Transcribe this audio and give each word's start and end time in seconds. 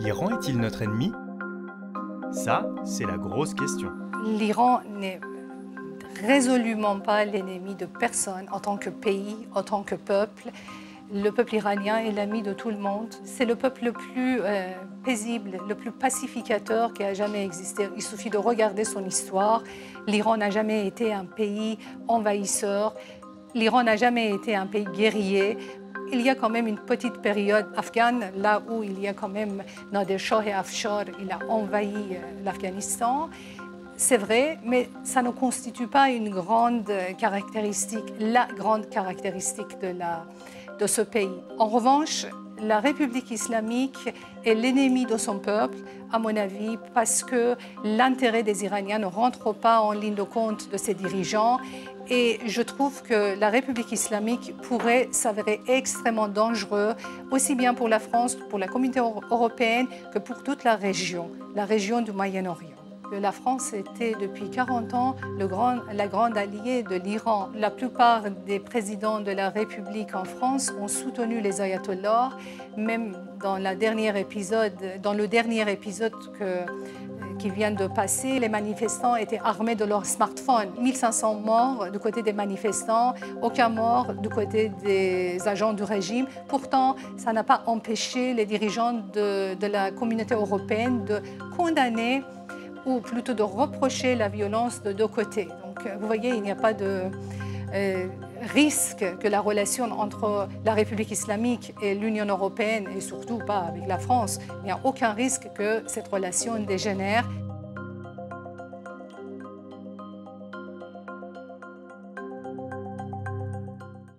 L'Iran 0.00 0.30
est-il 0.30 0.56
notre 0.56 0.80
ennemi? 0.80 1.12
Ça, 2.32 2.66
c'est 2.86 3.04
la 3.04 3.18
grosse 3.18 3.52
question. 3.52 3.90
L'Iran 4.24 4.80
n'est 4.88 5.20
résolument 6.24 6.98
pas 7.00 7.26
l'ennemi 7.26 7.74
de 7.74 7.84
personne 7.84 8.46
en 8.50 8.60
tant 8.60 8.78
que 8.78 8.88
pays, 8.88 9.36
en 9.54 9.62
tant 9.62 9.82
que 9.82 9.94
peuple. 9.94 10.52
Le 11.12 11.28
peuple 11.28 11.56
iranien 11.56 11.98
est 11.98 12.12
l'ami 12.12 12.40
de 12.40 12.54
tout 12.54 12.70
le 12.70 12.78
monde. 12.78 13.14
C'est 13.24 13.44
le 13.44 13.56
peuple 13.56 13.84
le 13.84 13.92
plus 13.92 14.40
euh, 14.40 14.72
paisible, 15.04 15.58
le 15.68 15.74
plus 15.74 15.90
pacificateur 15.90 16.94
qui 16.94 17.04
a 17.04 17.12
jamais 17.12 17.44
existé. 17.44 17.90
Il 17.94 18.00
suffit 18.00 18.30
de 18.30 18.38
regarder 18.38 18.84
son 18.84 19.04
histoire. 19.04 19.62
L'Iran 20.06 20.38
n'a 20.38 20.48
jamais 20.48 20.86
été 20.86 21.12
un 21.12 21.26
pays 21.26 21.76
envahisseur. 22.08 22.94
L'Iran 23.54 23.82
n'a 23.82 23.96
jamais 23.96 24.32
été 24.32 24.56
un 24.56 24.66
pays 24.66 24.86
guerrier. 24.94 25.58
Il 26.12 26.22
y 26.22 26.28
a 26.28 26.34
quand 26.34 26.50
même 26.50 26.66
une 26.66 26.78
petite 26.78 27.18
période 27.22 27.66
afghane, 27.76 28.32
là 28.36 28.60
où 28.68 28.82
il 28.82 28.98
y 29.00 29.06
a 29.06 29.14
quand 29.14 29.28
même 29.28 29.62
Nader 29.92 30.18
Shah 30.18 30.42
et 30.44 30.52
Afshar, 30.52 31.04
il 31.20 31.30
a 31.30 31.38
envahi 31.48 32.16
euh, 32.16 32.44
l'Afghanistan. 32.44 33.28
C'est 33.96 34.16
vrai, 34.16 34.58
mais 34.64 34.88
ça 35.04 35.22
ne 35.22 35.30
constitue 35.30 35.86
pas 35.86 36.10
une 36.10 36.30
grande 36.30 36.90
caractéristique, 37.18 38.12
la 38.18 38.46
grande 38.56 38.88
caractéristique 38.88 39.78
de, 39.80 39.94
de 40.78 40.86
ce 40.86 41.02
pays. 41.02 41.28
En 41.58 41.66
revanche, 41.66 42.26
la 42.62 42.80
République 42.80 43.30
islamique 43.30 44.08
est 44.44 44.54
l'ennemi 44.54 45.06
de 45.06 45.16
son 45.16 45.38
peuple, 45.38 45.78
à 46.12 46.18
mon 46.18 46.36
avis, 46.36 46.76
parce 46.94 47.22
que 47.22 47.56
l'intérêt 47.84 48.42
des 48.42 48.64
Iraniens 48.64 48.98
ne 48.98 49.06
rentre 49.06 49.52
pas 49.52 49.80
en 49.80 49.92
ligne 49.92 50.14
de 50.14 50.22
compte 50.22 50.70
de 50.70 50.76
ses 50.76 50.94
dirigeants. 50.94 51.58
Et 52.08 52.40
je 52.46 52.62
trouve 52.62 53.02
que 53.02 53.38
la 53.38 53.50
République 53.50 53.92
islamique 53.92 54.54
pourrait 54.62 55.08
s'avérer 55.12 55.60
extrêmement 55.68 56.28
dangereux, 56.28 56.94
aussi 57.30 57.54
bien 57.54 57.74
pour 57.74 57.88
la 57.88 58.00
France, 58.00 58.34
pour 58.34 58.58
la 58.58 58.66
communauté 58.66 59.00
européenne, 59.30 59.86
que 60.12 60.18
pour 60.18 60.42
toute 60.42 60.64
la 60.64 60.74
région, 60.74 61.30
la 61.54 61.64
région 61.64 62.02
du 62.02 62.12
Moyen-Orient. 62.12 62.79
La 63.12 63.32
France 63.32 63.72
était 63.72 64.14
depuis 64.20 64.48
40 64.50 64.94
ans 64.94 65.16
la 65.38 66.06
grande 66.06 66.38
alliée 66.38 66.84
de 66.84 66.94
l'Iran. 66.94 67.48
La 67.56 67.70
plupart 67.70 68.30
des 68.46 68.60
présidents 68.60 69.20
de 69.20 69.32
la 69.32 69.50
République 69.50 70.14
en 70.14 70.24
France 70.24 70.72
ont 70.80 70.86
soutenu 70.86 71.40
les 71.40 71.60
ayatollahs, 71.60 72.30
même 72.76 73.16
dans, 73.40 73.58
épisode, 74.16 74.72
dans 75.02 75.12
le 75.12 75.26
dernier 75.26 75.70
épisode 75.72 76.12
que, 76.38 76.60
qui 77.40 77.50
vient 77.50 77.72
de 77.72 77.88
passer, 77.88 78.38
les 78.38 78.48
manifestants 78.48 79.16
étaient 79.16 79.40
armés 79.42 79.74
de 79.74 79.84
leurs 79.84 80.06
smartphones. 80.06 80.70
1500 80.80 81.34
morts 81.34 81.90
du 81.90 81.98
côté 81.98 82.22
des 82.22 82.32
manifestants, 82.32 83.14
aucun 83.42 83.70
mort 83.70 84.14
du 84.14 84.28
côté 84.28 84.70
des 84.84 85.48
agents 85.48 85.72
du 85.72 85.82
régime. 85.82 86.26
Pourtant, 86.48 86.94
ça 87.16 87.32
n'a 87.32 87.42
pas 87.42 87.62
empêché 87.66 88.34
les 88.34 88.46
dirigeants 88.46 88.92
de 89.12 89.66
la 89.66 89.90
communauté 89.90 90.34
européenne 90.34 91.04
de 91.04 91.20
condamner 91.56 92.22
ou 92.86 93.00
plutôt 93.00 93.34
de 93.34 93.42
reprocher 93.42 94.14
la 94.14 94.28
violence 94.28 94.82
de 94.82 94.92
deux 94.92 95.08
côtés. 95.08 95.48
Donc, 95.64 95.86
euh, 95.86 95.96
vous 96.00 96.06
voyez, 96.06 96.30
il 96.30 96.42
n'y 96.42 96.50
a 96.50 96.56
pas 96.56 96.72
de 96.72 97.02
euh, 97.74 98.06
risque 98.52 99.04
que 99.18 99.28
la 99.28 99.40
relation 99.40 99.84
entre 99.92 100.48
la 100.64 100.74
République 100.74 101.10
islamique 101.10 101.74
et 101.82 101.94
l'Union 101.94 102.26
européenne, 102.26 102.86
et 102.96 103.00
surtout 103.00 103.38
pas 103.38 103.58
avec 103.58 103.86
la 103.86 103.98
France, 103.98 104.38
il 104.62 104.64
n'y 104.64 104.70
a 104.70 104.80
aucun 104.84 105.12
risque 105.12 105.48
que 105.54 105.82
cette 105.86 106.08
relation 106.08 106.58
dégénère. 106.58 107.28